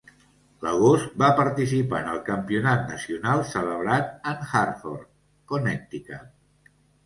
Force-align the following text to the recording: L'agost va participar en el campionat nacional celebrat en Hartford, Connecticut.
L'agost 0.67 1.11
va 1.23 1.29
participar 1.39 1.99
en 2.05 2.09
el 2.15 2.23
campionat 2.31 2.89
nacional 2.95 3.45
celebrat 3.53 4.11
en 4.35 4.43
Hartford, 4.65 5.07
Connecticut. 5.55 6.77